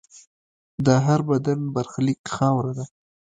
[0.85, 2.85] د هر بدن برخلیک خاوره ده.